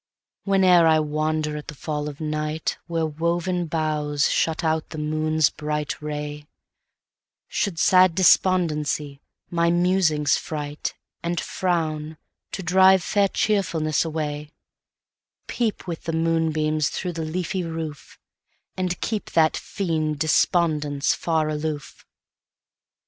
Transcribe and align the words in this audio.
Whene'er 0.45 0.87
I 0.87 0.97
wander, 0.99 1.55
at 1.57 1.67
the 1.67 1.75
fall 1.75 2.09
of 2.09 2.19
night, 2.19 2.79
Where 2.87 3.05
woven 3.05 3.67
boughs 3.67 4.31
shut 4.31 4.63
out 4.63 4.89
the 4.89 4.97
moon's 4.97 5.51
bright 5.51 6.01
ray, 6.01 6.47
Should 7.47 7.77
sad 7.77 8.15
Despondency 8.15 9.21
my 9.51 9.69
musings 9.69 10.37
fright, 10.37 10.95
And 11.21 11.39
frown, 11.39 12.17
to 12.51 12.63
drive 12.63 13.03
fair 13.03 13.27
Cheerfulness 13.27 14.03
away, 14.03 14.49
Peep 15.45 15.85
with 15.85 16.05
the 16.05 16.13
moon 16.13 16.51
beams 16.51 16.89
through 16.89 17.13
the 17.13 17.23
leafy 17.23 17.63
roof, 17.63 18.17
And 18.75 18.99
keep 19.01 19.29
that 19.33 19.55
fiend 19.55 20.17
Despondence 20.17 21.13
far 21.13 21.47
aloof. 21.47 22.07